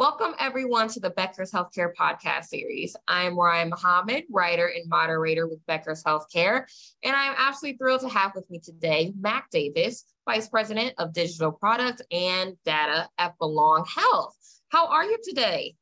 Welcome, 0.00 0.34
everyone, 0.38 0.88
to 0.88 1.00
the 1.00 1.10
Becker's 1.10 1.52
Healthcare 1.52 1.92
podcast 1.94 2.46
series. 2.46 2.96
I'm 3.06 3.34
Mariah 3.34 3.66
Muhammad, 3.66 4.24
writer 4.30 4.66
and 4.66 4.88
moderator 4.88 5.46
with 5.46 5.58
Becker's 5.66 6.02
Healthcare, 6.02 6.62
and 7.04 7.14
I'm 7.14 7.34
absolutely 7.36 7.76
thrilled 7.76 8.00
to 8.00 8.08
have 8.08 8.34
with 8.34 8.48
me 8.48 8.60
today 8.60 9.12
Mac 9.20 9.50
Davis, 9.50 10.06
Vice 10.24 10.48
President 10.48 10.94
of 10.96 11.12
Digital 11.12 11.52
Product 11.52 12.00
and 12.10 12.56
Data 12.64 13.10
at 13.18 13.36
Belong 13.36 13.84
Health. 13.94 14.38
How 14.70 14.86
are 14.86 15.04
you 15.04 15.18
today? 15.22 15.74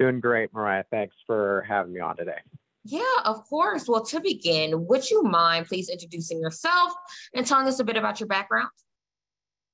Doing 0.00 0.18
great, 0.18 0.52
Mariah. 0.52 0.82
Thanks 0.90 1.14
for 1.24 1.64
having 1.68 1.92
me 1.92 2.00
on 2.00 2.16
today. 2.16 2.40
Yeah, 2.82 3.04
of 3.24 3.44
course. 3.44 3.86
Well, 3.86 4.04
to 4.06 4.20
begin, 4.20 4.88
would 4.88 5.08
you 5.08 5.22
mind 5.22 5.66
please 5.68 5.88
introducing 5.88 6.40
yourself 6.40 6.92
and 7.36 7.46
telling 7.46 7.68
us 7.68 7.78
a 7.78 7.84
bit 7.84 7.96
about 7.96 8.18
your 8.18 8.26
background? 8.26 8.70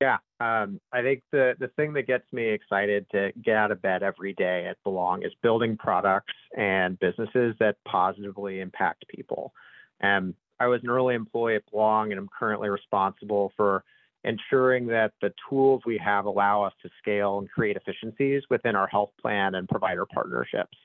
Yeah, 0.00 0.18
um, 0.38 0.80
I 0.92 1.02
think 1.02 1.22
the 1.32 1.54
the 1.58 1.68
thing 1.68 1.92
that 1.94 2.06
gets 2.06 2.32
me 2.32 2.44
excited 2.44 3.06
to 3.10 3.32
get 3.44 3.56
out 3.56 3.72
of 3.72 3.82
bed 3.82 4.04
every 4.04 4.32
day 4.34 4.66
at 4.66 4.76
Belong 4.84 5.24
is 5.24 5.32
building 5.42 5.76
products 5.76 6.34
and 6.56 6.98
businesses 7.00 7.56
that 7.58 7.76
positively 7.84 8.60
impact 8.60 9.08
people. 9.08 9.52
And 10.00 10.34
I 10.60 10.66
was 10.68 10.82
an 10.84 10.90
early 10.90 11.16
employee 11.16 11.56
at 11.56 11.68
Belong, 11.70 12.12
and 12.12 12.18
I'm 12.20 12.28
currently 12.28 12.68
responsible 12.68 13.52
for 13.56 13.82
ensuring 14.22 14.86
that 14.88 15.12
the 15.20 15.32
tools 15.48 15.82
we 15.84 15.98
have 15.98 16.26
allow 16.26 16.62
us 16.62 16.72
to 16.82 16.90
scale 16.98 17.38
and 17.38 17.50
create 17.50 17.76
efficiencies 17.76 18.42
within 18.50 18.76
our 18.76 18.86
health 18.86 19.10
plan 19.20 19.56
and 19.56 19.68
provider 19.68 20.06
partnerships. 20.06 20.76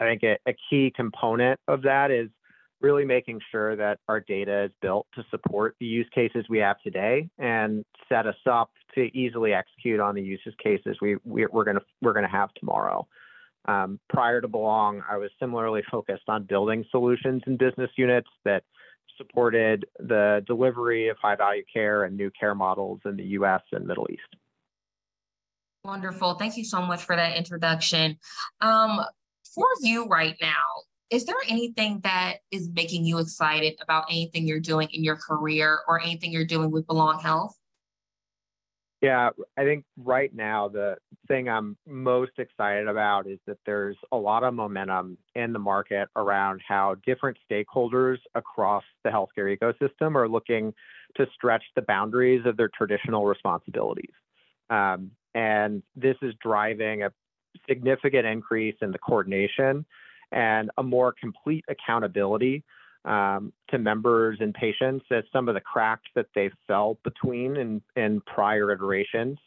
I 0.00 0.04
think 0.04 0.22
a, 0.22 0.38
a 0.46 0.54
key 0.68 0.92
component 0.94 1.60
of 1.68 1.82
that 1.82 2.10
is 2.10 2.28
really 2.84 3.04
making 3.06 3.40
sure 3.50 3.74
that 3.74 3.98
our 4.08 4.20
data 4.20 4.64
is 4.64 4.70
built 4.82 5.06
to 5.14 5.24
support 5.30 5.74
the 5.80 5.86
use 5.86 6.06
cases 6.14 6.44
we 6.50 6.58
have 6.58 6.78
today 6.80 7.26
and 7.38 7.82
set 8.10 8.26
us 8.26 8.36
up 8.48 8.70
to 8.94 9.04
easily 9.16 9.54
execute 9.54 9.98
on 10.00 10.14
the 10.14 10.20
use 10.20 10.46
cases 10.62 10.98
we, 11.00 11.16
we 11.24 11.44
are 11.44 11.48
going 11.48 11.76
to 11.76 11.82
we're 12.02 12.12
going 12.12 12.26
to 12.26 12.30
have 12.30 12.52
tomorrow. 12.54 13.06
Um, 13.66 13.98
prior 14.10 14.42
to 14.42 14.48
Belong, 14.48 15.02
I 15.10 15.16
was 15.16 15.30
similarly 15.40 15.82
focused 15.90 16.28
on 16.28 16.44
building 16.44 16.84
solutions 16.90 17.42
and 17.46 17.56
business 17.56 17.90
units 17.96 18.28
that 18.44 18.64
supported 19.16 19.86
the 19.98 20.44
delivery 20.46 21.08
of 21.08 21.16
high 21.16 21.36
value 21.36 21.64
care 21.72 22.04
and 22.04 22.14
new 22.14 22.30
care 22.38 22.54
models 22.54 23.00
in 23.06 23.16
the 23.16 23.24
US 23.38 23.62
and 23.72 23.86
Middle 23.86 24.06
East. 24.10 24.20
Wonderful. 25.84 26.34
Thank 26.34 26.58
you 26.58 26.64
so 26.64 26.82
much 26.82 27.02
for 27.02 27.16
that 27.16 27.38
introduction. 27.38 28.18
Um, 28.60 29.00
for 29.54 29.66
you 29.80 30.06
right 30.06 30.36
now, 30.42 30.64
is 31.14 31.24
there 31.26 31.36
anything 31.48 32.00
that 32.02 32.38
is 32.50 32.68
making 32.74 33.04
you 33.04 33.18
excited 33.18 33.74
about 33.80 34.06
anything 34.10 34.48
you're 34.48 34.58
doing 34.58 34.88
in 34.92 35.04
your 35.04 35.16
career 35.16 35.78
or 35.86 36.00
anything 36.00 36.32
you're 36.32 36.44
doing 36.44 36.72
with 36.72 36.86
Belong 36.88 37.20
Health? 37.20 37.56
Yeah, 39.00 39.30
I 39.56 39.64
think 39.64 39.84
right 39.96 40.34
now 40.34 40.68
the 40.68 40.96
thing 41.28 41.48
I'm 41.48 41.76
most 41.86 42.32
excited 42.38 42.88
about 42.88 43.28
is 43.28 43.38
that 43.46 43.58
there's 43.64 43.96
a 44.10 44.16
lot 44.16 44.42
of 44.44 44.54
momentum 44.54 45.18
in 45.34 45.52
the 45.52 45.58
market 45.58 46.08
around 46.16 46.62
how 46.66 46.96
different 47.06 47.36
stakeholders 47.48 48.16
across 48.34 48.82
the 49.04 49.10
healthcare 49.10 49.56
ecosystem 49.56 50.16
are 50.16 50.28
looking 50.28 50.74
to 51.16 51.26
stretch 51.34 51.62
the 51.76 51.82
boundaries 51.82 52.44
of 52.46 52.56
their 52.56 52.70
traditional 52.76 53.26
responsibilities. 53.26 54.14
Um, 54.70 55.12
and 55.34 55.82
this 55.94 56.16
is 56.22 56.34
driving 56.42 57.02
a 57.02 57.12
significant 57.68 58.26
increase 58.26 58.76
in 58.80 58.90
the 58.90 58.98
coordination 58.98 59.84
and 60.34 60.70
a 60.76 60.82
more 60.82 61.14
complete 61.18 61.64
accountability 61.68 62.62
um, 63.04 63.52
to 63.70 63.78
members 63.78 64.38
and 64.40 64.52
patients 64.52 65.06
as 65.10 65.24
some 65.32 65.48
of 65.48 65.54
the 65.54 65.60
cracks 65.60 66.10
that 66.14 66.26
they 66.34 66.50
fell 66.66 66.98
between 67.04 67.56
in, 67.56 67.82
in 67.96 68.20
prior 68.22 68.72
iterations 68.72 69.38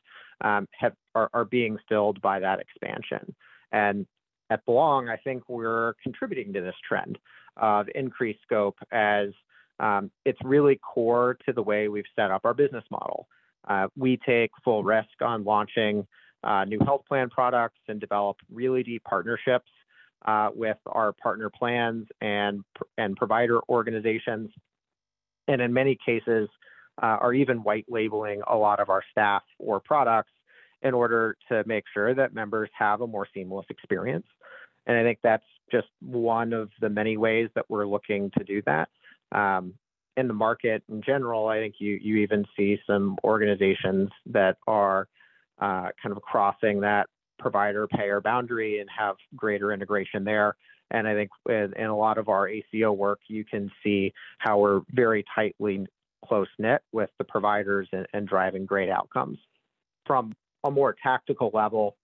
um, 0.42 0.68
have, 0.72 0.94
are, 1.14 1.30
are 1.34 1.46
being 1.46 1.78
filled 1.90 2.22
by 2.22 2.40
that 2.40 2.60
expansion. 2.60 3.36
And 3.72 4.06
at 4.50 4.64
Belong, 4.66 5.10
I 5.10 5.18
think 5.18 5.44
we're 5.50 5.94
contributing 6.02 6.54
to 6.54 6.62
this 6.62 6.76
trend 6.88 7.18
of 7.58 7.88
increased 7.94 8.40
scope 8.44 8.78
as 8.92 9.30
um, 9.80 10.10
it's 10.24 10.40
really 10.44 10.78
core 10.78 11.38
to 11.46 11.54
the 11.54 11.62
way 11.62 11.90
we've 11.90 12.06
set 12.16 12.32
up 12.32 12.46
our 12.46 12.54
business 12.54 12.86
model. 12.90 13.28
Uh, 13.68 13.88
we 13.98 14.18
take 14.26 14.52
full 14.64 14.84
risk 14.84 15.22
on 15.22 15.44
launching 15.44 16.08
uh, 16.44 16.64
new 16.64 16.80
health 16.86 17.02
plan 17.08 17.30
products 17.30 17.80
and 17.90 18.00
develop 18.00 18.38
really 18.52 18.84
deep 18.84 19.04
partnerships 19.04 19.70
uh, 20.28 20.50
with 20.54 20.78
our 20.86 21.14
partner 21.14 21.50
plans 21.50 22.06
and, 22.22 22.64
and 22.98 23.16
provider 23.16 23.60
organizations. 23.70 24.52
And 25.48 25.62
in 25.62 25.74
many 25.74 25.98
cases, 26.06 26.50
uh, 27.02 27.18
are 27.22 27.34
even 27.34 27.64
white 27.64 27.86
labeling 27.88 28.42
a 28.48 28.56
lot 28.56 28.80
of 28.80 28.90
our 28.90 29.04
staff 29.12 29.44
or 29.60 29.80
products 29.80 30.32
in 30.82 30.94
order 30.94 31.38
to 31.50 31.64
make 31.66 31.86
sure 31.94 32.14
that 32.14 32.34
members 32.34 32.70
have 32.78 33.02
a 33.02 33.08
more 33.08 33.28
seamless 33.34 33.66
experience. 33.70 34.26
And 34.86 34.98
I 34.98 35.04
think 35.04 35.20
that's 35.24 35.46
just 35.72 35.88
one 36.02 36.54
of 36.54 36.70
the 36.82 36.90
many 36.90 37.18
ways 37.18 37.50
that 37.56 37.66
we're 37.70 37.86
looking 37.86 38.32
to 38.38 38.44
do 38.44 38.62
that. 38.66 38.90
Um, 39.32 39.74
in 40.16 40.28
the 40.28 40.34
market 40.34 40.84
in 40.90 41.02
general, 41.02 41.48
I 41.48 41.60
think 41.60 41.76
you 41.80 42.00
you 42.02 42.18
even 42.18 42.46
see 42.56 42.80
some 42.88 43.18
organizations 43.24 44.10
that 44.28 44.58
are 44.66 45.08
uh, 45.60 45.90
kind 46.02 46.16
of 46.16 46.22
crossing 46.22 46.82
that 46.82 47.08
provider 47.40 47.88
payer 47.88 48.22
boundary 48.22 48.80
and 48.80 48.90
have 48.96 49.16
greater 49.36 49.72
integration 49.72 50.24
there. 50.24 50.56
And 50.92 51.08
I 51.08 51.14
think 51.14 51.30
in, 51.50 51.74
in 51.78 51.88
a 51.88 51.98
lot 51.98 52.18
of 52.18 52.30
our 52.30 52.48
ACO 52.48 52.92
work, 52.94 53.20
you 53.28 53.44
can 53.44 53.70
see 53.84 54.14
how 54.38 54.60
we're 54.60 54.82
very 54.92 55.26
tightly 55.36 55.86
close 56.26 56.48
knit 56.58 56.82
with 56.92 57.10
the 57.18 57.24
providers 57.24 57.88
and, 57.92 58.08
and 58.14 58.28
driving 58.28 58.66
great 58.66 58.90
outcomes. 58.90 59.38
From 60.06 60.34
a 60.64 60.72
more 60.72 60.96
tactical 61.02 61.52
level, 61.54 61.98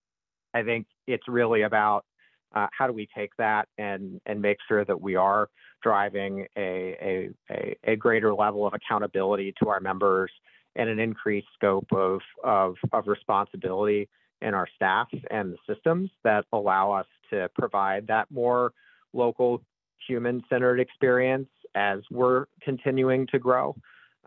I 0.53 0.63
think 0.63 0.87
it's 1.07 1.27
really 1.27 1.63
about 1.63 2.05
uh, 2.53 2.67
how 2.77 2.85
do 2.85 2.93
we 2.93 3.07
take 3.15 3.31
that 3.37 3.67
and 3.79 4.21
and 4.27 4.39
make 4.39 4.57
sure 4.67 4.85
that 4.85 5.01
we 5.01 5.15
are 5.15 5.49
driving 5.81 6.45
a, 6.55 7.29
a, 7.51 7.75
a, 7.83 7.95
greater 7.95 8.33
level 8.33 8.65
of 8.65 8.73
accountability 8.73 9.53
to 9.61 9.69
our 9.69 9.79
members 9.79 10.31
and 10.75 10.89
an 10.89 10.99
increased 10.99 11.47
scope 11.55 11.87
of, 11.91 12.21
of, 12.43 12.75
of 12.93 13.07
responsibility 13.07 14.07
in 14.43 14.53
our 14.53 14.67
staff 14.75 15.07
and 15.31 15.53
the 15.53 15.73
systems 15.73 16.09
that 16.23 16.45
allow 16.53 16.91
us 16.91 17.07
to 17.29 17.49
provide 17.55 18.07
that 18.07 18.29
more 18.29 18.73
local 19.13 19.61
human 20.07 20.43
centered 20.49 20.79
experience 20.79 21.49
as 21.75 21.99
we're 22.11 22.45
continuing 22.61 23.25
to 23.27 23.39
grow. 23.39 23.75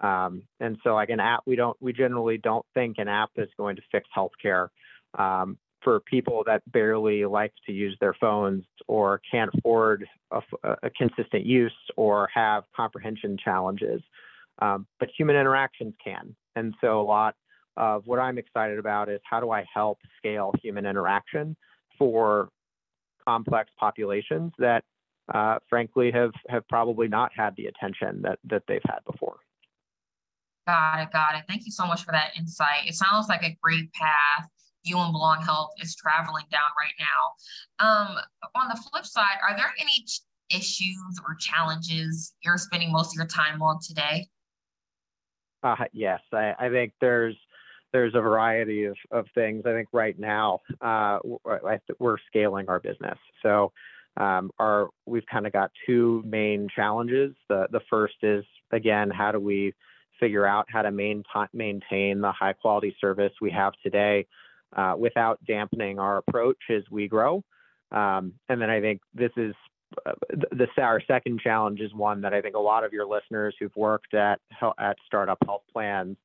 Um, 0.03 0.43
and 0.61 0.77
so 0.83 0.95
like 0.95 1.11
an 1.11 1.21
app, 1.21 1.43
we 1.47 1.57
don't, 1.57 1.77
we 1.81 1.93
generally 1.93 2.39
don't 2.39 2.67
think 2.75 2.97
an 2.99 3.09
app 3.09 3.31
is 3.37 3.49
going 3.57 3.77
to 3.77 3.83
fix 3.93 4.09
healthcare. 4.17 4.69
Um, 5.19 5.59
for 5.87 6.01
people 6.01 6.43
that 6.45 6.61
barely 6.73 7.25
like 7.25 7.53
to 7.65 7.73
use 7.73 7.97
their 8.01 8.15
phones 8.15 8.65
or 8.89 9.21
can't 9.31 9.51
afford 9.57 10.05
a, 10.33 10.43
a 10.83 10.91
consistent 10.91 11.47
use 11.47 11.73
or 11.97 12.29
have 12.35 12.65
comprehension 12.75 13.39
challenges. 13.39 14.03
Um, 14.59 14.89
but 14.99 15.11
human 15.17 15.37
interactions 15.37 15.95
can. 16.03 16.35
And 16.57 16.75
so 16.81 17.01
a 17.01 17.05
lot 17.05 17.37
of 17.77 18.07
what 18.07 18.19
I'm 18.19 18.39
excited 18.39 18.79
about 18.79 19.09
is 19.09 19.21
how 19.25 19.41
do 19.41 19.51
I 19.51 19.65
help 19.73 19.99
scale 20.19 20.53
human 20.63 20.87
interaction 20.87 21.57
for 21.99 22.51
complex 23.27 23.71
populations 23.79 24.53
that 24.59 24.85
uh, 25.33 25.59
frankly 25.69 26.11
have 26.13 26.33
have 26.49 26.67
probably 26.69 27.09
not 27.09 27.33
had 27.35 27.55
the 27.57 27.67
attention 27.67 28.23
that 28.23 28.39
that 28.45 28.63
they've 28.69 28.81
had 28.87 29.01
before. 29.11 29.37
Got 30.67 31.01
it, 31.01 31.13
got 31.13 31.37
it. 31.37 31.45
Thank 31.49 31.65
you 31.65 31.73
so 31.73 31.87
much 31.87 32.05
for 32.05 32.13
that 32.13 32.33
insight. 32.37 32.87
It 32.87 32.95
sounds 32.95 33.29
like 33.29 33.43
a 33.43 33.57
great 33.63 33.93
path 33.93 34.49
you 34.87 34.99
and 34.99 35.13
Belong 35.13 35.43
Health 35.43 35.71
is 35.83 35.95
traveling 35.97 36.45
down 36.51 36.71
right 36.81 36.95
now. 36.99 37.87
Um, 37.87 38.17
on 38.55 38.69
the 38.69 38.81
flip 38.91 39.05
side, 39.05 39.39
are 39.47 39.57
there 39.57 39.73
any 39.81 40.05
ch- 40.05 40.21
issues 40.51 41.21
or 41.27 41.35
challenges 41.35 42.35
you're 42.43 42.59
spending 42.59 42.93
most 42.93 43.09
of 43.09 43.15
your 43.17 43.27
time 43.27 43.61
on 43.61 43.79
today? 43.83 44.29
Uh, 45.63 45.85
yes, 45.93 46.21
I, 46.33 46.55
I 46.59 46.69
think 46.69 46.93
there's 47.01 47.37
there's 47.97 48.15
a 48.15 48.21
variety 48.21 48.85
of, 48.85 48.97
of 49.11 49.25
things. 49.35 49.63
I 49.65 49.73
think 49.73 49.89
right 49.91 50.19
now 50.19 50.61
uh, 50.83 51.19
we're 51.99 52.19
scaling 52.27 52.69
our 52.69 52.79
business. 52.79 53.17
So 53.43 53.73
um, 54.19 54.51
our 54.59 54.91
we've 55.07 55.25
kind 55.33 55.47
of 55.47 55.55
got 55.55 55.71
two 55.87 56.23
main 56.27 56.69
challenges. 56.75 57.35
The 57.49 57.69
the 57.73 57.81
first 57.89 58.17
is 58.23 58.45
again 58.71 59.11
how 59.11 59.33
do 59.33 59.41
we 59.41 59.73
figure 60.21 60.47
out 60.47 60.67
how 60.69 60.83
to 60.83 60.91
main, 60.91 61.23
maintain 61.55 62.21
the 62.21 62.33
high 62.33 62.53
quality 62.53 62.95
service 63.01 63.33
we 63.41 63.51
have 63.51 63.73
today 63.83 64.27
uh, 64.77 64.95
without 64.99 65.43
dampening 65.47 65.99
our 65.99 66.19
approach 66.19 66.59
as 66.71 66.83
we 66.91 67.09
grow. 67.09 67.43
Um, 67.93 68.35
and 68.51 68.61
then 68.61 68.69
I 68.69 68.81
think 68.83 69.01
this 69.15 69.33
is 69.39 69.55
uh, 70.07 70.13
our 70.79 71.01
second 71.07 71.41
challenge 71.41 71.81
is 71.81 71.95
one 71.95 72.21
that 72.23 72.35
I 72.35 72.43
think 72.43 72.57
a 72.57 72.61
lot 72.61 72.85
of 72.85 72.93
your 72.93 73.07
listeners 73.07 73.55
who've 73.59 73.77
worked 73.77 74.13
at 74.13 74.39
at 74.79 74.97
startup 75.07 75.39
health 75.47 75.63
plans 75.73 76.19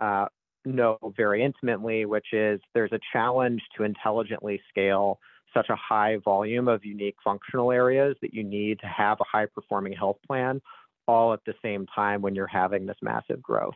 uh, 0.00 0.26
know 0.64 0.98
very 1.16 1.42
intimately, 1.42 2.04
which 2.04 2.32
is 2.32 2.60
there's 2.74 2.92
a 2.92 3.00
challenge 3.12 3.62
to 3.76 3.84
intelligently 3.84 4.60
scale 4.68 5.18
such 5.52 5.68
a 5.68 5.76
high 5.76 6.16
volume 6.24 6.68
of 6.68 6.84
unique 6.84 7.16
functional 7.22 7.70
areas 7.70 8.16
that 8.20 8.34
you 8.34 8.42
need 8.42 8.80
to 8.80 8.86
have 8.86 9.18
a 9.20 9.24
high 9.24 9.46
performing 9.46 9.92
health 9.92 10.16
plan 10.26 10.60
all 11.06 11.32
at 11.32 11.40
the 11.46 11.54
same 11.62 11.86
time 11.94 12.22
when 12.22 12.34
you're 12.34 12.46
having 12.46 12.86
this 12.86 12.96
massive 13.02 13.40
growth. 13.42 13.74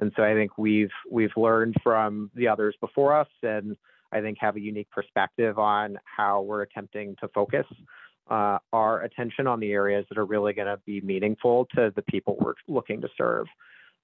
And 0.00 0.12
so 0.16 0.22
I 0.22 0.34
think 0.34 0.56
we've 0.56 0.92
we've 1.10 1.36
learned 1.36 1.76
from 1.82 2.30
the 2.34 2.46
others 2.46 2.76
before 2.80 3.18
us 3.18 3.28
and 3.42 3.76
I 4.12 4.20
think 4.20 4.38
have 4.40 4.56
a 4.56 4.60
unique 4.60 4.90
perspective 4.90 5.58
on 5.58 5.98
how 6.04 6.42
we're 6.42 6.62
attempting 6.62 7.16
to 7.20 7.28
focus 7.28 7.66
uh, 8.30 8.58
our 8.72 9.02
attention 9.02 9.46
on 9.46 9.60
the 9.60 9.72
areas 9.72 10.06
that 10.08 10.18
are 10.18 10.24
really 10.24 10.52
going 10.52 10.68
to 10.68 10.78
be 10.86 11.00
meaningful 11.00 11.66
to 11.74 11.92
the 11.96 12.02
people 12.02 12.36
we're 12.40 12.54
looking 12.68 13.00
to 13.00 13.08
serve. 13.16 13.46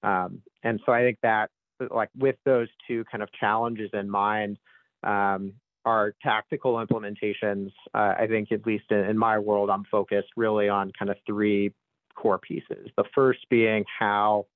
Um, 0.03 0.41
and 0.63 0.79
so 0.85 0.91
I 0.91 1.01
think 1.01 1.17
that 1.23 1.49
like 1.91 2.09
with 2.17 2.35
those 2.45 2.67
two 2.87 3.03
kind 3.05 3.23
of 3.23 3.31
challenges 3.33 3.89
in 3.93 4.09
mind, 4.09 4.57
um, 5.03 5.53
our 5.85 6.15
tactical 6.23 6.83
implementations, 6.83 7.71
uh, 7.93 8.15
I 8.17 8.27
think 8.27 8.51
at 8.51 8.65
least 8.65 8.85
in, 8.89 8.99
in, 8.99 9.17
my 9.17 9.37
world, 9.37 9.69
I'm 9.69 9.83
focused 9.91 10.29
really 10.35 10.67
on 10.67 10.91
kind 10.97 11.11
of 11.11 11.17
three 11.27 11.73
core 12.15 12.39
pieces. 12.39 12.89
The 12.97 13.03
first 13.13 13.39
being 13.49 13.85
how 13.99 14.47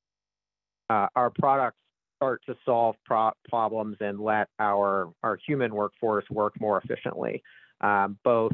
uh, 0.89 1.07
our 1.16 1.30
products 1.30 1.77
start 2.18 2.42
to 2.48 2.56
solve 2.66 2.95
pro- 3.06 3.31
problems 3.48 3.98
and 4.00 4.19
let 4.19 4.50
our 4.60 5.13
our 5.24 5.38
human 5.45 5.74
workforce 5.74 6.25
work 6.31 6.60
more 6.60 6.81
efficiently, 6.83 7.44
um, 7.81 8.18
both 8.24 8.54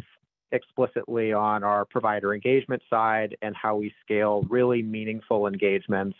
explicitly 0.51 1.33
on 1.33 1.63
our 1.63 1.85
provider 1.85 2.33
engagement 2.33 2.81
side 2.89 3.35
and 3.41 3.55
how 3.55 3.75
we 3.75 3.93
scale 4.03 4.43
really 4.49 4.81
meaningful 4.81 5.47
engagements 5.47 6.17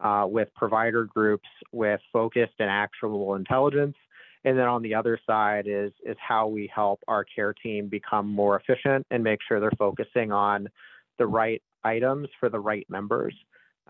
uh, 0.00 0.26
with 0.28 0.48
provider 0.54 1.04
groups 1.04 1.48
with 1.72 2.00
focused 2.12 2.54
and 2.58 2.70
actionable 2.70 3.34
intelligence. 3.34 3.96
And 4.44 4.58
then 4.58 4.66
on 4.66 4.82
the 4.82 4.94
other 4.94 5.18
side 5.26 5.66
is, 5.66 5.92
is 6.04 6.16
how 6.20 6.48
we 6.48 6.70
help 6.74 7.00
our 7.08 7.24
care 7.24 7.54
team 7.54 7.88
become 7.88 8.28
more 8.28 8.60
efficient 8.60 9.06
and 9.10 9.24
make 9.24 9.40
sure 9.46 9.58
they're 9.58 9.70
focusing 9.78 10.32
on 10.32 10.68
the 11.18 11.26
right 11.26 11.62
items 11.82 12.28
for 12.38 12.48
the 12.48 12.58
right 12.58 12.86
members. 12.90 13.34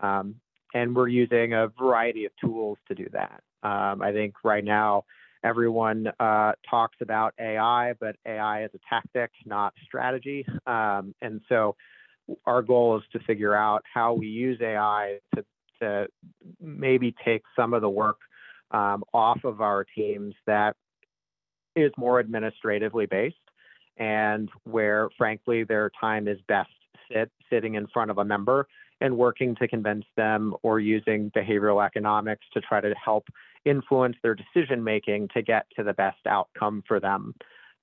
Um, 0.01 0.37
and 0.75 0.95
we're 0.95 1.09
using 1.09 1.55
a 1.55 1.69
variety 1.79 2.25
of 2.25 2.33
tools 2.41 2.79
to 2.89 2.95
do 2.95 3.09
that. 3.13 3.43
Um, 3.63 4.03
I 4.03 4.13
think 4.13 4.35
right 4.45 4.65
now, 4.65 5.05
everyone 5.45 6.09
uh, 6.19 6.53
talks 6.69 6.97
about 7.01 7.35
AI, 7.39 7.95
but 8.01 8.17
AI 8.27 8.65
is 8.65 8.71
a 8.75 8.79
tactic, 8.89 9.31
not 9.45 9.75
strategy. 9.85 10.47
Um, 10.67 11.15
and 11.21 11.41
so 11.49 11.77
our 12.47 12.63
goal 12.63 12.97
is 12.97 13.03
to 13.13 13.21
figure 13.27 13.55
out 13.55 13.83
how 13.93 14.15
we 14.15 14.27
use 14.27 14.59
AI 14.63 15.19
to 15.35 15.45
to 15.81 16.07
maybe 16.61 17.15
take 17.25 17.43
some 17.57 17.75
of 17.75 17.83
the 17.83 17.89
work 17.89 18.19
um, 18.71 19.05
off 19.13 19.45
of 19.45 19.61
our 19.61 19.85
teams 19.95 20.35
that 20.47 20.77
is 21.77 21.93
more 21.97 22.21
administratively 22.21 23.07
based 23.07 23.37
and 23.97 24.49
where, 24.65 25.09
frankly, 25.17 25.65
their 25.65 25.91
time 26.01 26.27
is 26.29 26.39
best 26.49 26.71
sit, 27.11 27.31
sitting 27.51 27.75
in 27.75 27.87
front 27.89 28.11
of 28.11 28.19
a 28.19 28.25
member 28.25 28.67
and 29.01 29.17
working 29.17 29.55
to 29.57 29.69
convince 29.69 30.05
them 30.17 30.55
or 30.63 30.81
using 30.81 31.31
behavioral 31.37 31.85
economics 31.85 32.47
to 32.53 32.61
try 32.61 32.81
to 32.81 32.95
help 32.95 33.27
influence 33.65 34.17
their 34.23 34.35
decision 34.35 34.83
making 34.83 35.29
to 35.35 35.43
get 35.43 35.67
to 35.77 35.83
the 35.83 35.93
best 35.93 36.27
outcome 36.27 36.83
for 36.87 37.01
them 37.01 37.35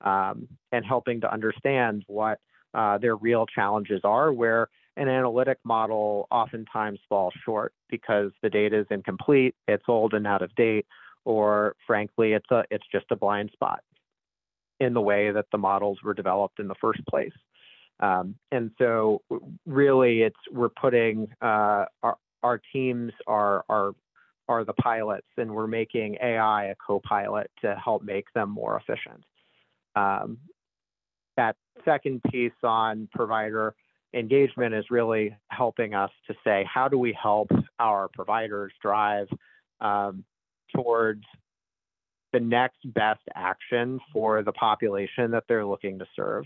um, 0.01 0.47
and 0.71 0.85
helping 0.85 1.21
to 1.21 1.31
understand 1.31 2.03
what 2.07 2.39
uh, 2.73 2.97
their 2.97 3.15
real 3.15 3.45
challenges 3.45 4.01
are 4.03 4.31
where 4.31 4.69
an 4.97 5.07
analytic 5.07 5.57
model 5.63 6.27
oftentimes 6.31 6.99
falls 7.07 7.33
short 7.45 7.73
because 7.89 8.31
the 8.41 8.49
data 8.49 8.79
is 8.79 8.87
incomplete, 8.89 9.55
it's 9.67 9.85
old 9.87 10.13
and 10.13 10.27
out 10.27 10.41
of 10.41 10.53
date, 10.55 10.85
or 11.25 11.75
frankly, 11.87 12.33
it's 12.33 12.49
a 12.51 12.63
it's 12.69 12.85
just 12.91 13.05
a 13.11 13.15
blind 13.15 13.51
spot 13.53 13.81
in 14.79 14.93
the 14.93 15.01
way 15.01 15.31
that 15.31 15.45
the 15.51 15.57
models 15.57 15.99
were 16.03 16.13
developed 16.13 16.59
in 16.59 16.67
the 16.67 16.75
first 16.81 17.05
place. 17.07 17.31
Um, 17.99 18.35
and 18.51 18.71
so, 18.79 19.21
really, 19.65 20.23
it's 20.23 20.39
we're 20.51 20.69
putting 20.69 21.27
uh, 21.41 21.85
our 22.03 22.17
our 22.43 22.61
teams 22.73 23.13
are 23.27 23.63
are 23.69 23.93
are 24.49 24.65
the 24.65 24.73
pilots, 24.73 25.27
and 25.37 25.53
we're 25.53 25.67
making 25.67 26.17
AI 26.21 26.65
a 26.65 26.75
co-pilot 26.85 27.49
to 27.61 27.75
help 27.75 28.03
make 28.03 28.25
them 28.33 28.49
more 28.49 28.75
efficient. 28.77 29.23
Um, 29.95 30.39
that 31.37 31.55
second 31.85 32.21
piece 32.29 32.51
on 32.63 33.07
provider 33.13 33.75
engagement 34.13 34.73
is 34.73 34.85
really 34.89 35.35
helping 35.49 35.93
us 35.93 36.11
to 36.27 36.35
say, 36.43 36.67
how 36.71 36.87
do 36.87 36.97
we 36.97 37.17
help 37.21 37.49
our 37.79 38.09
providers 38.09 38.73
drive 38.81 39.27
um, 39.79 40.23
towards 40.75 41.23
the 42.33 42.39
next 42.39 42.79
best 42.85 43.21
action 43.35 43.99
for 44.13 44.43
the 44.43 44.51
population 44.51 45.31
that 45.31 45.43
they're 45.47 45.65
looking 45.65 45.99
to 45.99 46.05
serve 46.15 46.45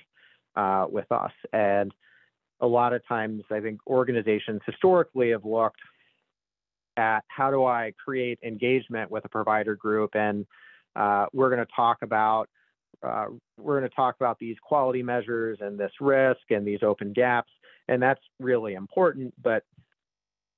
uh, 0.56 0.86
with 0.90 1.12
us? 1.12 1.32
And 1.54 1.92
a 2.62 2.68
lot 2.68 2.94
of 2.94 3.06
times, 3.08 3.44
I 3.52 3.60
think 3.60 3.80
organizations 3.88 4.62
historically 4.66 5.32
have 5.32 5.46
looked 5.46 5.82
at 6.98 7.22
how 7.28 7.52
do 7.52 7.66
I 7.66 7.94
create 8.04 8.40
engagement 8.44 9.12
with 9.12 9.26
a 9.26 9.30
provider 9.30 9.76
group, 9.76 10.12
and 10.16 10.46
uh, 10.96 11.26
we're 11.34 11.50
going 11.50 11.66
to 11.66 11.72
talk 11.76 11.98
about 12.02 12.50
uh, 13.04 13.26
we're 13.58 13.80
going 13.80 13.90
to 13.90 13.96
talk 13.96 14.16
about 14.20 14.40
these 14.40 14.58
quality 14.62 15.04
measures 15.04 15.60
and 15.62 15.78
this 15.78 15.92
risk 16.00 16.42
and 16.50 16.66
these 16.66 16.80
open 16.84 17.14
gaps, 17.14 17.52
and 17.88 18.02
that's 18.02 18.22
really 18.40 18.74
important. 18.74 19.34
But 19.42 19.64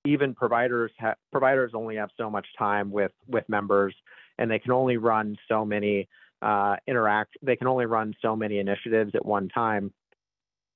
even 0.05 0.33
providers 0.33 0.91
ha- 0.99 1.15
providers 1.31 1.71
only 1.73 1.95
have 1.97 2.09
so 2.17 2.29
much 2.29 2.47
time 2.57 2.91
with 2.91 3.11
with 3.27 3.47
members, 3.49 3.95
and 4.37 4.49
they 4.49 4.59
can 4.59 4.71
only 4.71 4.97
run 4.97 5.37
so 5.47 5.65
many 5.65 6.07
uh, 6.41 6.75
interact. 6.87 7.37
They 7.41 7.55
can 7.55 7.67
only 7.67 7.85
run 7.85 8.13
so 8.21 8.35
many 8.35 8.59
initiatives 8.59 9.11
at 9.15 9.25
one 9.25 9.49
time. 9.49 9.91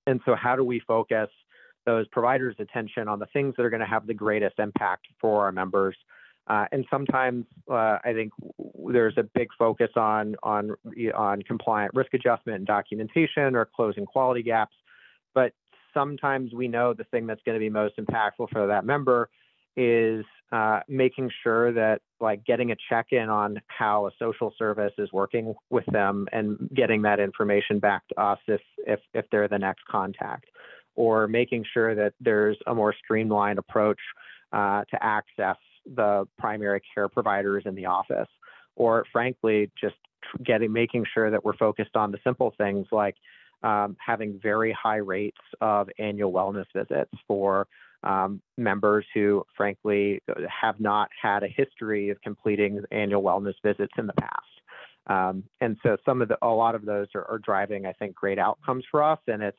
And 0.07 0.19
so, 0.25 0.35
how 0.35 0.55
do 0.55 0.63
we 0.63 0.81
focus 0.87 1.29
those 1.85 2.07
providers' 2.09 2.55
attention 2.59 3.07
on 3.07 3.19
the 3.19 3.27
things 3.27 3.55
that 3.57 3.63
are 3.63 3.69
going 3.69 3.81
to 3.81 3.85
have 3.85 4.07
the 4.07 4.13
greatest 4.13 4.59
impact 4.59 5.07
for 5.19 5.45
our 5.45 5.51
members? 5.51 5.95
Uh, 6.47 6.65
and 6.71 6.85
sometimes 6.89 7.45
uh, 7.69 7.97
I 8.03 8.13
think 8.13 8.33
there's 8.87 9.13
a 9.17 9.23
big 9.23 9.49
focus 9.57 9.91
on 9.95 10.35
on 10.43 10.71
on 11.15 11.41
compliant 11.43 11.93
risk 11.93 12.13
adjustment 12.13 12.57
and 12.57 12.67
documentation 12.67 13.55
or 13.55 13.65
closing 13.75 14.05
quality 14.05 14.43
gaps. 14.43 14.75
But 15.33 15.53
sometimes 15.93 16.53
we 16.53 16.67
know 16.67 16.93
the 16.93 17.03
thing 17.05 17.27
that's 17.27 17.41
going 17.45 17.55
to 17.55 17.59
be 17.59 17.69
most 17.69 17.97
impactful 17.97 18.49
for 18.51 18.67
that 18.67 18.85
member 18.85 19.29
is 19.77 20.25
uh, 20.51 20.81
making 20.89 21.31
sure 21.43 21.71
that 21.71 22.01
like 22.19 22.43
getting 22.43 22.71
a 22.71 22.75
check-in 22.89 23.29
on 23.29 23.61
how 23.67 24.07
a 24.07 24.11
social 24.19 24.53
service 24.57 24.91
is 24.97 25.11
working 25.13 25.53
with 25.69 25.85
them 25.85 26.27
and 26.33 26.69
getting 26.75 27.01
that 27.03 27.19
information 27.19 27.79
back 27.79 28.05
to 28.09 28.19
us 28.19 28.39
if 28.47 28.61
if 28.85 28.99
if 29.13 29.25
they're 29.31 29.47
the 29.47 29.57
next 29.57 29.85
contact, 29.89 30.45
or 30.95 31.27
making 31.27 31.63
sure 31.73 31.95
that 31.95 32.13
there's 32.19 32.57
a 32.67 32.75
more 32.75 32.93
streamlined 32.93 33.59
approach 33.59 33.99
uh, 34.51 34.83
to 34.89 35.01
access 35.01 35.57
the 35.95 36.27
primary 36.37 36.81
care 36.93 37.07
providers 37.07 37.63
in 37.65 37.75
the 37.75 37.85
office, 37.85 38.29
or 38.75 39.05
frankly, 39.11 39.71
just 39.79 39.95
getting 40.43 40.71
making 40.71 41.05
sure 41.13 41.31
that 41.31 41.43
we're 41.43 41.57
focused 41.57 41.95
on 41.95 42.11
the 42.11 42.19
simple 42.23 42.53
things 42.57 42.87
like 42.91 43.15
um, 43.63 43.95
having 44.03 44.39
very 44.41 44.71
high 44.71 44.97
rates 44.97 45.37
of 45.59 45.89
annual 45.99 46.31
wellness 46.31 46.65
visits 46.75 47.11
for 47.27 47.67
um, 48.03 48.41
members 48.57 49.05
who, 49.13 49.45
frankly, 49.55 50.21
have 50.49 50.79
not 50.79 51.09
had 51.21 51.43
a 51.43 51.47
history 51.47 52.09
of 52.09 52.19
completing 52.21 52.81
annual 52.91 53.21
wellness 53.21 53.53
visits 53.63 53.93
in 53.97 54.07
the 54.07 54.13
past. 54.13 54.45
Um, 55.07 55.43
and 55.61 55.77
so, 55.83 55.97
some 56.05 56.21
of 56.21 56.27
the, 56.27 56.37
a 56.41 56.47
lot 56.47 56.75
of 56.75 56.85
those 56.85 57.07
are, 57.15 57.25
are, 57.29 57.39
driving, 57.39 57.85
I 57.85 57.93
think, 57.93 58.15
great 58.15 58.39
outcomes 58.39 58.85
for 58.89 59.03
us, 59.03 59.19
and 59.27 59.41
it's 59.41 59.57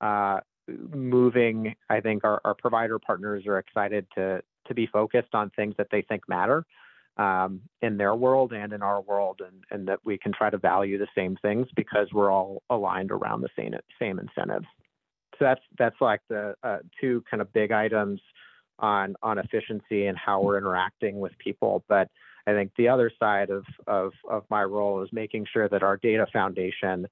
uh, 0.00 0.40
moving. 0.68 1.74
I 1.88 2.00
think 2.00 2.24
our, 2.24 2.40
our 2.44 2.54
provider 2.54 2.98
partners 2.98 3.44
are 3.46 3.58
excited 3.58 4.06
to 4.16 4.42
to 4.70 4.74
be 4.74 4.86
focused 4.86 5.34
on 5.34 5.50
things 5.50 5.74
that 5.76 5.88
they 5.90 6.02
think 6.02 6.22
matter 6.28 6.64
um, 7.16 7.60
in 7.82 7.98
their 7.98 8.14
world 8.14 8.52
and 8.52 8.72
in 8.72 8.82
our 8.82 9.02
world, 9.02 9.42
and, 9.46 9.64
and 9.70 9.88
that 9.88 9.98
we 10.04 10.16
can 10.16 10.32
try 10.32 10.48
to 10.48 10.56
value 10.56 10.96
the 10.96 11.08
same 11.14 11.36
things 11.42 11.66
because 11.76 12.08
we're 12.12 12.32
all 12.32 12.62
aligned 12.70 13.10
around 13.10 13.42
the 13.42 13.50
same 13.56 13.74
same 13.98 14.18
incentives. 14.18 14.66
So 15.38 15.44
that's 15.44 15.60
that's 15.78 16.00
like 16.00 16.20
the 16.28 16.54
uh, 16.62 16.78
two 17.00 17.22
kind 17.30 17.40
of 17.42 17.52
big 17.52 17.72
items 17.72 18.20
on 18.78 19.16
on 19.22 19.38
efficiency 19.38 20.06
and 20.06 20.16
how 20.16 20.40
we're 20.40 20.56
interacting 20.56 21.20
with 21.20 21.32
people. 21.38 21.84
But 21.88 22.08
I 22.46 22.52
think 22.52 22.72
the 22.78 22.88
other 22.88 23.10
side 23.18 23.50
of 23.50 23.64
of 23.86 24.12
of 24.28 24.44
my 24.48 24.64
role 24.64 25.02
is 25.02 25.10
making 25.12 25.46
sure 25.52 25.68
that 25.68 25.82
our 25.82 25.96
data 25.96 26.26
foundation 26.32 27.06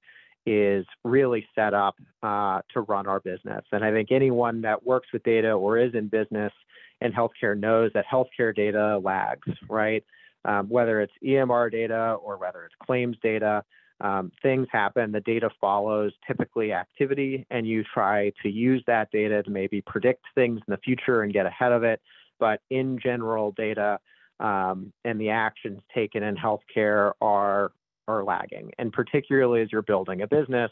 is 0.45 0.85
really 1.03 1.45
set 1.53 1.73
up 1.73 1.95
uh, 2.23 2.61
to 2.73 2.81
run 2.81 3.05
our 3.05 3.19
business. 3.19 3.63
And 3.71 3.83
I 3.83 3.91
think 3.91 4.11
anyone 4.11 4.61
that 4.61 4.83
works 4.83 5.09
with 5.13 5.21
data 5.23 5.51
or 5.51 5.77
is 5.77 5.93
in 5.93 6.07
business 6.07 6.53
in 7.01 7.11
healthcare 7.11 7.57
knows 7.57 7.91
that 7.93 8.05
healthcare 8.11 8.55
data 8.55 8.99
lags, 9.03 9.47
right? 9.69 10.03
Um, 10.45 10.69
whether 10.69 11.01
it's 11.01 11.13
EMR 11.23 11.71
data 11.71 12.17
or 12.21 12.37
whether 12.37 12.65
it's 12.65 12.75
claims 12.85 13.17
data, 13.21 13.63
um, 14.01 14.31
things 14.41 14.67
happen, 14.71 15.11
the 15.11 15.19
data 15.19 15.49
follows 15.59 16.13
typically 16.25 16.71
activity, 16.71 17.45
and 17.49 17.67
you 17.67 17.83
try 17.83 18.31
to 18.43 18.49
use 18.49 18.81
that 18.87 19.11
data 19.11 19.43
to 19.43 19.49
maybe 19.49 19.81
predict 19.81 20.23
things 20.35 20.61
in 20.65 20.71
the 20.71 20.77
future 20.77 21.23
and 21.23 21.33
get 21.33 21.45
ahead 21.45 21.73
of 21.73 21.83
it. 21.83 22.01
But 22.39 22.61
in 22.69 22.97
general, 23.03 23.51
data 23.51 23.99
um, 24.39 24.93
and 25.03 25.19
the 25.19 25.29
actions 25.29 25.81
taken 25.93 26.23
in 26.23 26.35
healthcare 26.35 27.11
are 27.21 27.71
are 28.07 28.23
lagging. 28.23 28.71
And 28.79 28.91
particularly 28.91 29.61
as 29.61 29.71
you're 29.71 29.83
building 29.83 30.21
a 30.21 30.27
business 30.27 30.71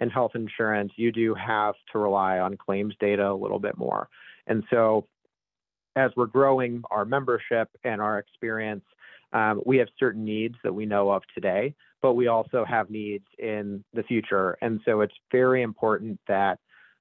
in 0.00 0.10
health 0.10 0.32
insurance, 0.34 0.92
you 0.96 1.10
do 1.10 1.34
have 1.34 1.74
to 1.92 1.98
rely 1.98 2.38
on 2.38 2.56
claims 2.56 2.94
data 3.00 3.30
a 3.30 3.32
little 3.32 3.58
bit 3.58 3.78
more. 3.78 4.08
And 4.46 4.62
so 4.70 5.06
as 5.96 6.10
we're 6.14 6.26
growing 6.26 6.82
our 6.90 7.04
membership 7.04 7.68
and 7.82 8.00
our 8.00 8.18
experience, 8.18 8.84
um, 9.32 9.62
we 9.66 9.78
have 9.78 9.88
certain 9.98 10.24
needs 10.24 10.54
that 10.62 10.72
we 10.72 10.86
know 10.86 11.10
of 11.10 11.22
today, 11.34 11.74
but 12.02 12.12
we 12.12 12.28
also 12.28 12.64
have 12.64 12.90
needs 12.90 13.24
in 13.38 13.82
the 13.94 14.02
future. 14.02 14.56
And 14.60 14.80
so 14.84 15.00
it's 15.00 15.14
very 15.32 15.62
important 15.62 16.20
that 16.28 16.58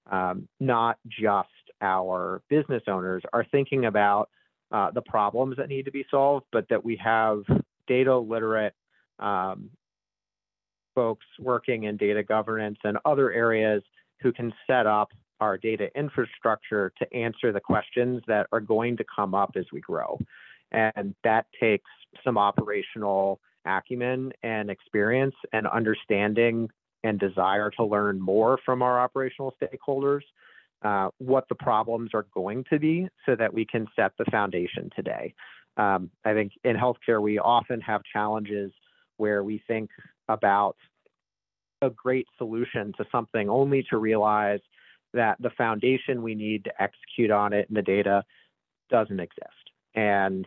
um, 0.10 0.48
not 0.60 0.98
just 1.08 1.50
our 1.82 2.42
business 2.50 2.84
owners 2.88 3.22
are 3.34 3.46
thinking 3.52 3.86
about 3.86 4.30
uh, 4.72 4.92
the 4.92 5.02
problems 5.02 5.58
that 5.58 5.70
need 5.70 5.86
to 5.86 5.92
be 5.92 6.06
solved, 6.10 6.46
but 6.52 6.68
that 6.70 6.84
we 6.84 6.96
have 6.98 7.44
data 7.88 8.18
literate 8.18 8.74
um, 9.20 9.70
folks 10.96 11.25
working 11.40 11.84
in 11.84 11.98
data 11.98 12.24
governance 12.24 12.80
and 12.84 12.98
other 13.06 13.32
areas 13.32 13.84
who 14.22 14.32
can 14.32 14.54
set 14.66 14.88
up 14.88 15.12
our 15.39 15.58
data 15.58 15.89
infrastructure 15.96 16.92
to 16.98 17.13
answer 17.13 17.51
the 17.51 17.60
questions 17.60 18.22
that 18.27 18.48
are 18.51 18.60
going 18.60 18.98
to 18.98 19.06
come 19.15 19.34
up 19.34 19.51
as 19.56 19.65
we 19.72 19.82
grow. 19.82 20.18
And 20.72 21.15
that 21.24 21.46
takes 21.60 21.89
some 22.24 22.38
operational 22.38 23.39
acumen 23.65 24.32
and 24.44 24.70
experience 24.70 25.36
and 25.54 25.68
understanding 25.68 26.70
and 27.04 27.20
desire 27.20 27.70
to 27.72 27.84
learn 27.84 28.20
more 28.20 28.60
from 28.65 28.82
our 28.82 29.00
operational 29.00 29.54
stakeholders, 29.62 30.22
uh, 30.84 31.10
what 31.20 31.48
the 31.50 31.56
problems 31.56 32.12
are 32.13 32.25
going 32.34 32.63
to 32.70 32.80
be 32.80 33.08
so 33.25 33.36
that 33.36 33.54
we 33.54 33.65
can 33.65 33.88
set 33.96 34.12
the 34.18 34.25
foundation 34.32 34.89
today. 34.96 35.34
Um, 35.77 36.10
I 36.24 36.34
think 36.34 36.54
in 36.63 36.75
healthcare, 36.75 37.22
we 37.22 37.38
often 37.38 37.82
have 37.82 38.01
challenges 38.12 38.72
where 39.18 39.44
we 39.44 39.62
think 39.68 39.89
about 40.30 40.77
a 41.82 41.89
great 41.89 42.27
solution 42.38 42.94
to 42.98 43.06
something 43.12 43.50
only 43.50 43.86
to 43.89 43.98
realize 43.98 44.62
that 45.15 45.38
the 45.41 45.50
foundation 45.51 46.22
we 46.22 46.36
need 46.36 46.63
to 46.65 46.81
execute 46.81 47.31
on 47.31 47.53
it 47.53 47.67
and 47.67 47.77
the 47.77 47.81
data 47.81 48.24
doesn't 48.89 49.19
exist. 49.19 49.72
And 49.95 50.45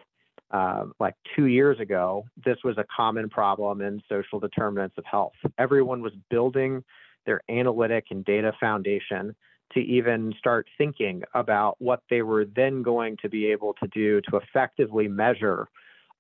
uh, 0.51 0.85
like 1.01 1.15
two 1.35 1.47
years 1.47 1.81
ago, 1.81 2.25
this 2.45 2.59
was 2.65 2.79
a 2.79 2.85
common 2.95 3.29
problem 3.29 3.81
in 3.81 4.01
social 4.09 4.39
determinants 4.39 4.97
of 4.97 5.05
health. 5.05 5.35
Everyone 5.59 6.01
was 6.01 6.13
building 6.31 6.85
their 7.27 7.43
analytic 7.51 8.07
and 8.11 8.25
data 8.25 8.53
foundation 8.61 9.35
to 9.75 9.81
even 9.81 10.33
start 10.39 10.67
thinking 10.79 11.23
about 11.35 11.77
what 11.79 12.01
they 12.09 12.23
were 12.23 12.47
then 12.47 12.83
going 12.83 13.17
to 13.21 13.29
be 13.29 13.47
able 13.47 13.75
to 13.75 13.87
do 13.89 14.21
to 14.23 14.37
effectively 14.37 15.09
measure 15.09 15.69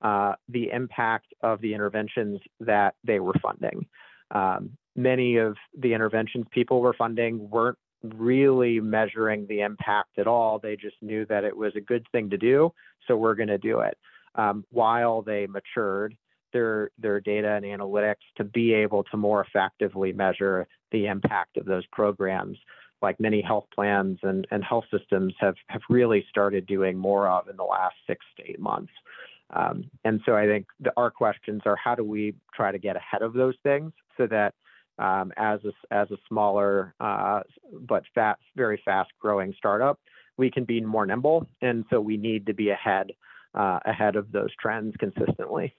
uh, 0.02 0.34
the 0.48 0.70
impact 0.70 1.32
of 1.42 1.60
the 1.62 1.72
interventions 1.72 2.40
that 2.60 2.94
they 3.04 3.20
were 3.20 3.34
funding. 3.42 3.86
Um, 4.30 4.76
many 4.94 5.36
of 5.38 5.56
the 5.78 5.94
interventions 5.94 6.46
people 6.50 6.80
were 6.80 6.92
funding 6.92 7.48
weren't 7.48 7.78
really 8.02 8.80
measuring 8.80 9.46
the 9.46 9.60
impact 9.60 10.18
at 10.18 10.26
all. 10.26 10.58
They 10.58 10.76
just 10.76 10.96
knew 11.02 11.26
that 11.26 11.44
it 11.44 11.56
was 11.56 11.72
a 11.76 11.80
good 11.80 12.06
thing 12.12 12.30
to 12.30 12.38
do, 12.38 12.72
so 13.06 13.16
we're 13.16 13.34
going 13.34 13.48
to 13.48 13.58
do 13.58 13.80
it 13.80 13.98
um, 14.34 14.64
while 14.70 15.22
they 15.22 15.46
matured 15.46 16.16
their 16.52 16.90
their 16.98 17.20
data 17.20 17.50
and 17.50 17.64
analytics 17.64 18.24
to 18.36 18.44
be 18.44 18.72
able 18.72 19.04
to 19.04 19.16
more 19.16 19.44
effectively 19.44 20.12
measure 20.12 20.66
the 20.92 21.06
impact 21.06 21.58
of 21.58 21.66
those 21.66 21.84
programs 21.92 22.56
like 23.02 23.20
many 23.20 23.40
health 23.40 23.66
plans 23.74 24.18
and, 24.22 24.46
and 24.50 24.64
health 24.64 24.84
systems 24.90 25.34
have, 25.38 25.54
have 25.68 25.82
really 25.88 26.24
started 26.28 26.66
doing 26.66 26.96
more 26.96 27.28
of 27.28 27.48
in 27.48 27.56
the 27.56 27.62
last 27.62 27.94
six 28.06 28.24
to 28.36 28.50
eight 28.50 28.58
months. 28.58 28.92
Um, 29.50 29.90
and 30.04 30.20
so 30.26 30.34
I 30.36 30.46
think 30.46 30.66
the, 30.80 30.92
our 30.96 31.10
questions 31.10 31.62
are 31.64 31.76
how 31.76 31.94
do 31.94 32.04
we 32.04 32.34
try 32.54 32.72
to 32.72 32.78
get 32.78 32.96
ahead 32.96 33.22
of 33.22 33.32
those 33.32 33.54
things 33.62 33.92
so 34.16 34.26
that 34.26 34.54
um, 34.98 35.32
as, 35.36 35.60
a, 35.64 35.94
as 35.94 36.10
a 36.10 36.16
smaller 36.28 36.94
uh, 37.00 37.40
but 37.82 38.02
fast, 38.14 38.40
very 38.56 38.80
fast 38.84 39.10
growing 39.20 39.54
startup, 39.56 39.98
we 40.36 40.50
can 40.50 40.64
be 40.64 40.80
more 40.80 41.06
nimble. 41.06 41.46
And 41.62 41.84
so 41.90 42.00
we 42.00 42.16
need 42.16 42.46
to 42.46 42.54
be 42.54 42.70
ahead 42.70 43.12
uh, 43.54 43.80
ahead 43.84 44.16
of 44.16 44.30
those 44.30 44.54
trends 44.60 44.94
consistently. 44.98 45.74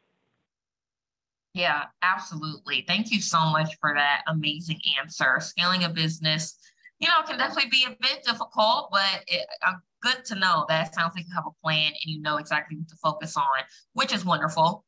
Yeah, 1.53 1.85
absolutely. 2.01 2.83
Thank 2.87 3.11
you 3.11 3.21
so 3.21 3.39
much 3.45 3.77
for 3.79 3.93
that 3.95 4.23
amazing 4.27 4.79
answer. 5.01 5.39
Scaling 5.39 5.83
a 5.83 5.89
business, 5.89 6.57
you 6.99 7.07
know, 7.07 7.21
can 7.25 7.37
definitely 7.37 7.69
be 7.69 7.85
a 7.85 7.95
bit 8.01 8.23
difficult, 8.23 8.89
but 8.91 9.23
it, 9.27 9.47
I'm 9.63 9.81
good 10.01 10.25
to 10.25 10.35
know 10.35 10.65
that 10.69 10.93
sounds 10.93 11.13
like 11.15 11.25
you 11.27 11.33
have 11.33 11.47
a 11.47 11.61
plan 11.63 11.87
and 11.87 12.13
you 12.13 12.21
know 12.21 12.37
exactly 12.37 12.77
what 12.77 12.87
to 12.89 12.95
focus 12.97 13.35
on, 13.35 13.45
which 13.93 14.13
is 14.13 14.25
wonderful. 14.25 14.85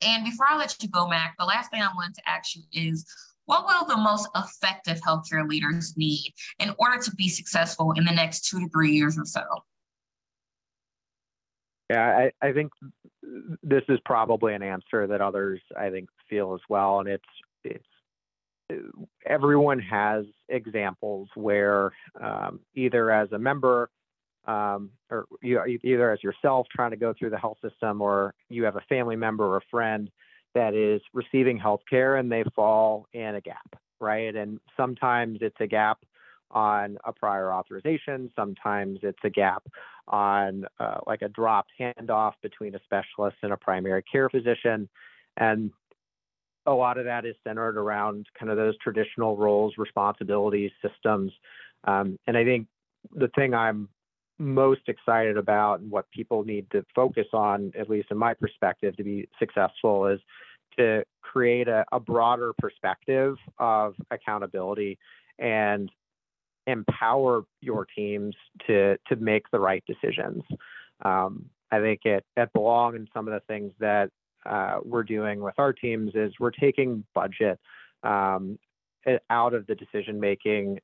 And 0.00 0.24
before 0.24 0.46
I 0.48 0.56
let 0.56 0.80
you 0.80 0.88
go, 0.88 1.08
Mac, 1.08 1.34
the 1.38 1.44
last 1.44 1.70
thing 1.70 1.82
I 1.82 1.88
wanted 1.94 2.14
to 2.14 2.28
ask 2.28 2.54
you 2.54 2.62
is 2.72 3.04
what 3.48 3.64
will 3.64 3.86
the 3.86 3.96
most 3.96 4.28
effective 4.36 5.00
healthcare 5.00 5.48
leaders 5.48 5.96
need 5.96 6.34
in 6.58 6.74
order 6.78 7.00
to 7.02 7.10
be 7.14 7.30
successful 7.30 7.92
in 7.92 8.04
the 8.04 8.12
next 8.12 8.44
two 8.44 8.60
to 8.60 8.68
three 8.68 8.92
years 8.92 9.18
or 9.18 9.24
so? 9.24 9.42
Yeah, 11.88 12.28
I, 12.42 12.46
I 12.46 12.52
think 12.52 12.70
this 13.62 13.84
is 13.88 13.98
probably 14.04 14.52
an 14.52 14.62
answer 14.62 15.06
that 15.06 15.22
others 15.22 15.62
I 15.78 15.88
think 15.88 16.10
feel 16.28 16.52
as 16.52 16.60
well, 16.68 17.00
and 17.00 17.08
it's 17.08 17.24
it's 17.64 18.82
everyone 19.24 19.78
has 19.78 20.26
examples 20.50 21.30
where 21.34 21.92
um, 22.20 22.60
either 22.74 23.10
as 23.10 23.32
a 23.32 23.38
member 23.38 23.88
um, 24.46 24.90
or 25.10 25.24
you, 25.40 25.62
either 25.82 26.12
as 26.12 26.22
yourself 26.22 26.66
trying 26.70 26.90
to 26.90 26.98
go 26.98 27.14
through 27.18 27.30
the 27.30 27.38
health 27.38 27.56
system 27.62 28.02
or 28.02 28.34
you 28.50 28.64
have 28.64 28.76
a 28.76 28.82
family 28.90 29.16
member 29.16 29.46
or 29.46 29.56
a 29.56 29.62
friend 29.70 30.10
that 30.58 30.74
is 30.74 31.00
receiving 31.14 31.56
health 31.56 31.82
care 31.88 32.16
and 32.16 32.30
they 32.32 32.42
fall 32.56 33.06
in 33.12 33.36
a 33.36 33.40
gap, 33.40 33.76
right? 34.00 34.34
And 34.34 34.58
sometimes 34.76 35.38
it's 35.40 35.56
a 35.60 35.68
gap 35.68 35.98
on 36.50 36.98
a 37.04 37.12
prior 37.12 37.52
authorization. 37.52 38.28
Sometimes 38.34 38.98
it's 39.02 39.18
a 39.22 39.30
gap 39.30 39.62
on 40.08 40.66
uh, 40.80 40.98
like 41.06 41.22
a 41.22 41.28
dropped 41.28 41.70
handoff 41.78 42.32
between 42.42 42.74
a 42.74 42.80
specialist 42.82 43.36
and 43.42 43.52
a 43.52 43.56
primary 43.56 44.02
care 44.02 44.28
physician. 44.28 44.88
And 45.36 45.70
a 46.66 46.72
lot 46.72 46.98
of 46.98 47.04
that 47.04 47.24
is 47.24 47.36
centered 47.44 47.76
around 47.76 48.26
kind 48.36 48.50
of 48.50 48.56
those 48.56 48.76
traditional 48.78 49.36
roles, 49.36 49.74
responsibilities, 49.78 50.72
systems. 50.82 51.30
Um, 51.84 52.18
and 52.26 52.36
I 52.36 52.44
think 52.44 52.66
the 53.14 53.28
thing 53.36 53.54
I'm 53.54 53.88
most 54.40 54.82
excited 54.88 55.36
about 55.36 55.80
and 55.80 55.90
what 55.90 56.10
people 56.10 56.44
need 56.44 56.68
to 56.72 56.84
focus 56.94 57.26
on, 57.32 57.72
at 57.78 57.88
least 57.88 58.08
in 58.10 58.16
my 58.16 58.34
perspective, 58.34 58.96
to 58.96 59.04
be 59.04 59.28
successful 59.38 60.06
is 60.06 60.20
to 60.78 61.04
create 61.22 61.68
a, 61.68 61.84
a 61.92 62.00
broader 62.00 62.52
perspective 62.58 63.36
of 63.58 63.94
accountability 64.10 64.98
and 65.38 65.90
empower 66.66 67.44
your 67.60 67.86
teams 67.96 68.34
to 68.66 68.96
to 69.08 69.16
make 69.16 69.50
the 69.50 69.58
right 69.58 69.82
decisions. 69.86 70.42
Um, 71.04 71.46
I 71.70 71.80
think 71.80 72.00
it 72.04 72.24
at 72.36 72.52
Belong 72.52 72.96
and 72.96 73.08
some 73.12 73.28
of 73.28 73.34
the 73.34 73.40
things 73.46 73.72
that 73.78 74.10
uh, 74.46 74.78
we're 74.84 75.02
doing 75.02 75.40
with 75.40 75.54
our 75.58 75.72
teams 75.72 76.12
is 76.14 76.32
we're 76.38 76.50
taking 76.50 77.04
budget 77.14 77.58
um, 78.02 78.58
out 79.30 79.54
of 79.54 79.66
the 79.66 79.74
decision 79.74 80.20
making 80.20 80.78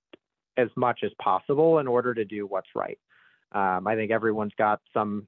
as 0.56 0.68
much 0.76 1.00
as 1.02 1.10
possible 1.20 1.78
in 1.78 1.86
order 1.86 2.14
to 2.14 2.24
do 2.24 2.46
what's 2.46 2.68
right. 2.74 2.98
Um, 3.52 3.86
I 3.86 3.94
think 3.94 4.10
everyone's 4.10 4.52
got 4.56 4.80
some 4.92 5.26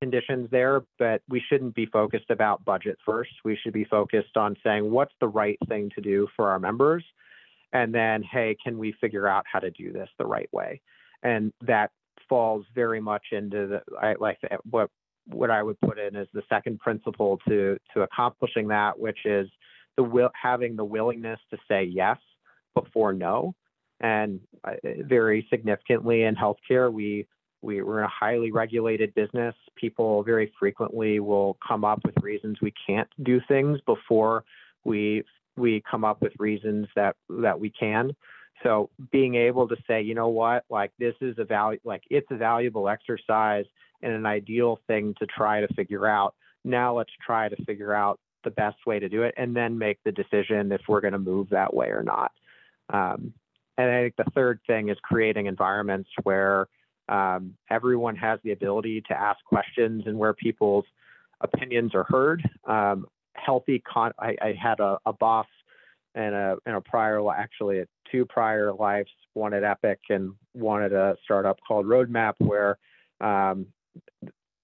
conditions 0.00 0.48
there, 0.50 0.82
but 0.98 1.22
we 1.28 1.42
shouldn't 1.48 1.74
be 1.74 1.86
focused 1.86 2.30
about 2.30 2.64
budget 2.64 2.98
first. 3.04 3.30
We 3.44 3.58
should 3.62 3.72
be 3.72 3.84
focused 3.84 4.36
on 4.36 4.56
saying 4.64 4.90
what's 4.90 5.14
the 5.20 5.28
right 5.28 5.58
thing 5.68 5.90
to 5.94 6.00
do 6.00 6.28
for 6.36 6.48
our 6.48 6.58
members, 6.58 7.04
and 7.72 7.94
then 7.94 8.22
hey, 8.22 8.56
can 8.62 8.78
we 8.78 8.94
figure 9.00 9.26
out 9.26 9.44
how 9.50 9.58
to 9.58 9.70
do 9.70 9.92
this 9.92 10.08
the 10.18 10.26
right 10.26 10.48
way? 10.52 10.80
And 11.22 11.52
that 11.66 11.90
falls 12.28 12.64
very 12.74 13.00
much 13.00 13.26
into 13.32 13.66
the 13.66 13.82
I, 14.00 14.14
like 14.18 14.38
what 14.70 14.90
what 15.26 15.50
I 15.50 15.62
would 15.62 15.80
put 15.80 15.98
in 15.98 16.16
as 16.16 16.26
the 16.32 16.42
second 16.48 16.78
principle 16.78 17.38
to 17.48 17.78
to 17.94 18.02
accomplishing 18.02 18.68
that, 18.68 18.98
which 18.98 19.18
is 19.24 19.48
the 19.96 20.02
will 20.02 20.30
having 20.40 20.76
the 20.76 20.84
willingness 20.84 21.40
to 21.50 21.58
say 21.68 21.84
yes 21.84 22.18
before 22.74 23.12
no. 23.12 23.54
And 24.00 24.40
uh, 24.62 24.74
very 25.02 25.46
significantly 25.50 26.22
in 26.22 26.36
healthcare, 26.36 26.92
we 26.92 27.26
we, 27.62 27.82
we're 27.82 27.98
in 27.98 28.04
a 28.04 28.08
highly 28.08 28.52
regulated 28.52 29.14
business. 29.14 29.54
People 29.76 30.22
very 30.22 30.52
frequently 30.58 31.20
will 31.20 31.56
come 31.66 31.84
up 31.84 32.00
with 32.04 32.14
reasons 32.22 32.58
we 32.60 32.72
can't 32.86 33.08
do 33.22 33.40
things 33.48 33.80
before 33.86 34.44
we 34.84 35.24
we 35.56 35.82
come 35.90 36.04
up 36.04 36.22
with 36.22 36.32
reasons 36.38 36.86
that 36.94 37.16
that 37.28 37.58
we 37.58 37.70
can. 37.70 38.14
So 38.62 38.90
being 39.12 39.34
able 39.34 39.68
to 39.68 39.76
say, 39.86 40.02
you 40.02 40.14
know 40.14 40.28
what, 40.28 40.64
like 40.70 40.92
this 40.98 41.14
is 41.20 41.36
a 41.38 41.44
value, 41.44 41.80
like 41.84 42.02
it's 42.10 42.26
a 42.30 42.36
valuable 42.36 42.88
exercise 42.88 43.64
and 44.02 44.12
an 44.12 44.26
ideal 44.26 44.80
thing 44.86 45.14
to 45.18 45.26
try 45.26 45.60
to 45.60 45.68
figure 45.74 46.06
out. 46.06 46.34
Now 46.64 46.96
let's 46.96 47.12
try 47.24 47.48
to 47.48 47.64
figure 47.64 47.94
out 47.94 48.18
the 48.44 48.50
best 48.50 48.78
way 48.86 48.98
to 48.98 49.08
do 49.08 49.22
it, 49.24 49.34
and 49.36 49.54
then 49.54 49.78
make 49.78 49.98
the 50.04 50.12
decision 50.12 50.70
if 50.70 50.80
we're 50.88 51.00
going 51.00 51.12
to 51.12 51.18
move 51.18 51.48
that 51.50 51.74
way 51.74 51.88
or 51.88 52.02
not. 52.02 52.30
Um, 52.90 53.32
and 53.76 53.90
I 53.90 54.02
think 54.02 54.14
the 54.16 54.30
third 54.34 54.60
thing 54.66 54.88
is 54.88 54.96
creating 55.02 55.46
environments 55.46 56.08
where 56.22 56.66
um, 57.08 57.54
everyone 57.70 58.16
has 58.16 58.38
the 58.44 58.52
ability 58.52 59.02
to 59.08 59.18
ask 59.18 59.42
questions 59.44 60.04
and 60.06 60.18
where 60.18 60.34
people's 60.34 60.84
opinions 61.40 61.94
are 61.94 62.04
heard. 62.04 62.48
Um, 62.66 63.06
healthy 63.34 63.80
con. 63.80 64.12
I, 64.18 64.36
I 64.40 64.54
had 64.60 64.80
a, 64.80 64.98
a, 65.06 65.12
boss 65.12 65.46
and 66.14 66.34
a 66.34 66.56
in 66.66 66.74
a 66.74 66.80
prior 66.80 67.22
actually 67.30 67.84
two 68.10 68.24
prior 68.26 68.72
lives, 68.72 69.10
one 69.34 69.54
at 69.54 69.64
Epic 69.64 70.00
and 70.08 70.32
one 70.52 70.82
at 70.82 70.92
a 70.92 71.16
startup 71.24 71.58
called 71.66 71.86
Roadmap, 71.86 72.34
where 72.38 72.78
um, 73.20 73.66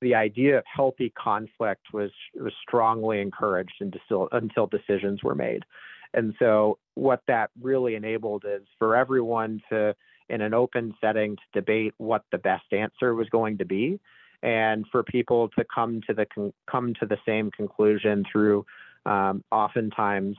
the 0.00 0.14
idea 0.14 0.58
of 0.58 0.64
healthy 0.66 1.12
conflict 1.16 1.86
was 1.92 2.10
was 2.34 2.52
strongly 2.66 3.20
encouraged 3.20 3.82
until 4.32 4.66
decisions 4.66 5.22
were 5.22 5.34
made. 5.34 5.62
And 6.12 6.34
so 6.38 6.78
what 6.94 7.22
that 7.26 7.50
really 7.60 7.96
enabled 7.96 8.44
is 8.46 8.62
for 8.78 8.96
everyone 8.96 9.60
to 9.70 9.94
in 10.28 10.40
an 10.40 10.54
open 10.54 10.94
setting 11.00 11.36
to 11.36 11.42
debate 11.52 11.94
what 11.98 12.24
the 12.32 12.38
best 12.38 12.72
answer 12.72 13.14
was 13.14 13.28
going 13.28 13.58
to 13.58 13.64
be. 13.64 14.00
And 14.42 14.84
for 14.90 15.02
people 15.02 15.48
to 15.58 15.64
come 15.74 16.00
to 16.06 16.14
the 16.14 16.26
come 16.70 16.94
to 17.00 17.06
the 17.06 17.16
same 17.26 17.50
conclusion 17.50 18.24
through 18.30 18.66
um, 19.06 19.42
oftentimes 19.50 20.36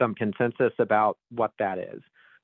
some 0.00 0.14
consensus 0.14 0.72
about 0.78 1.18
what 1.30 1.52
that 1.58 1.78
is. 1.78 2.02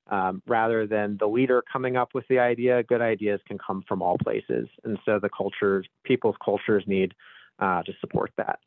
Um, 0.09 0.43
rather 0.49 0.87
than 0.87 1.17
the 1.21 1.29
leader 1.29 1.63
coming 1.73 1.97
up 1.97 2.09
with 2.13 2.27
the 2.29 2.41
idea 2.41 2.83
good 2.83 3.01
ideas 3.01 3.41
can 3.47 3.57
come 3.57 3.85
from 3.87 4.03
all 4.03 4.19
places. 4.19 4.69
And 4.85 4.99
so 5.05 5.19
the 5.19 5.31
cultures 5.31 5.87
people's 6.05 6.35
cultures 6.45 6.83
need 6.87 7.15
uh, 7.61 7.83
to 7.85 7.93
support 8.01 8.33
that 8.37 8.59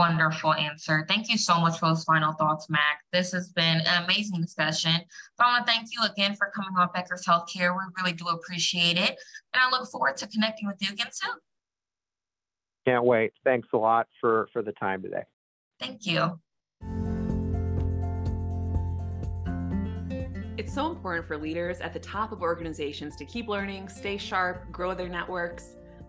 Wonderful 0.00 0.54
answer. 0.54 1.04
Thank 1.08 1.28
you 1.28 1.36
so 1.36 1.60
much 1.60 1.78
for 1.78 1.90
those 1.90 2.04
final 2.04 2.32
thoughts, 2.32 2.70
Mac. 2.70 3.02
This 3.12 3.32
has 3.32 3.50
been 3.50 3.82
an 3.82 4.04
amazing 4.04 4.40
discussion. 4.40 4.94
But 5.36 5.46
I 5.46 5.50
want 5.50 5.66
to 5.66 5.72
thank 5.74 5.88
you 5.92 6.02
again 6.10 6.34
for 6.36 6.50
coming 6.56 6.70
on 6.78 6.88
Becker's 6.94 7.26
Healthcare. 7.26 7.76
We 7.76 7.82
really 7.98 8.14
do 8.14 8.24
appreciate 8.28 8.96
it. 8.96 9.18
And 9.52 9.62
I 9.62 9.68
look 9.70 9.90
forward 9.90 10.16
to 10.16 10.26
connecting 10.26 10.68
with 10.68 10.78
you 10.80 10.90
again 10.90 11.08
soon. 11.12 11.34
Can't 12.86 13.04
wait. 13.04 13.34
Thanks 13.44 13.68
a 13.74 13.76
lot 13.76 14.06
for, 14.22 14.48
for 14.54 14.62
the 14.62 14.72
time 14.72 15.02
today. 15.02 15.24
Thank 15.78 16.06
you. 16.06 16.40
It's 20.56 20.72
so 20.72 20.86
important 20.86 21.26
for 21.26 21.36
leaders 21.36 21.82
at 21.82 21.92
the 21.92 22.00
top 22.00 22.32
of 22.32 22.40
organizations 22.40 23.16
to 23.16 23.26
keep 23.26 23.48
learning, 23.48 23.90
stay 23.90 24.16
sharp, 24.16 24.72
grow 24.72 24.94
their 24.94 25.10
networks. 25.10 25.76